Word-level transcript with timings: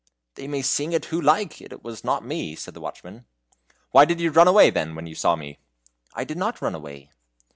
"They 0.33 0.47
may 0.47 0.63
sing 0.63 0.93
it 0.93 1.05
who 1.13 1.21
like, 1.21 1.61
it 1.61 1.83
was 1.83 2.03
not 2.03 2.25
me," 2.25 2.55
said 2.55 2.73
the 2.73 2.81
watchman. 2.81 3.25
"Why 3.91 4.03
did 4.03 4.19
you 4.19 4.31
run 4.31 4.47
away, 4.47 4.71
then, 4.71 4.95
when 4.95 5.05
you 5.05 5.13
saw 5.13 5.35
me?" 5.35 5.59
"I 6.15 6.23
did 6.23 6.37
not 6.39 6.59
run 6.59 6.73
away." 6.73 7.11